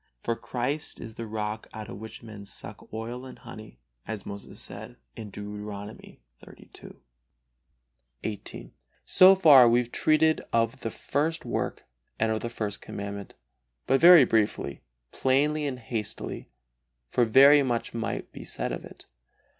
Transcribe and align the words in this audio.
For 0.19 0.35
Christ 0.35 0.99
is 0.99 1.13
the 1.13 1.27
rock 1.27 1.67
out 1.75 1.87
of 1.87 1.99
which 1.99 2.23
men 2.23 2.47
suck 2.47 2.91
oil 2.91 3.23
and 3.23 3.37
honey, 3.37 3.77
as 4.07 4.25
Moses 4.25 4.59
says, 4.59 4.95
Deuteronomy 5.15 6.23
xxxii. 6.43 6.89
XVIII. 8.25 8.73
So 9.05 9.35
far 9.35 9.69
we 9.69 9.77
have 9.77 9.91
treated 9.91 10.41
of 10.51 10.79
the 10.81 10.89
first 10.89 11.45
work 11.45 11.85
and 12.17 12.31
of 12.31 12.39
the 12.41 12.49
First 12.49 12.81
Commandment, 12.81 13.35
but 13.85 14.01
very 14.01 14.25
briefly, 14.25 14.81
plainly 15.11 15.67
and 15.67 15.77
hastily, 15.77 16.49
for 17.11 17.23
very 17.23 17.61
much 17.61 17.93
might 17.93 18.31
be 18.31 18.43
said 18.43 18.71
of 18.71 18.83
it. 18.83 19.05